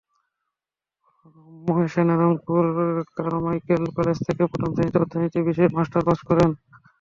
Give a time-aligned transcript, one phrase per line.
[1.61, 2.63] Mohsena Rangpur
[3.15, 6.51] Carmichael college থেকে প্রথম শ্রেণিতে অর্থনীতি বিষয়ে মাস্টার্স পাস করেছেন।